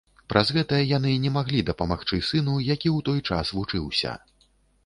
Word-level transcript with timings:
Праз 0.31 0.47
гэта 0.55 0.77
яны 0.97 1.11
не 1.25 1.33
маглі 1.35 1.61
дапамагчы 1.69 2.21
сыну, 2.31 2.57
які 2.75 2.89
ў 2.97 3.09
той 3.11 3.19
час 3.33 3.55
вучыўся. 3.59 4.17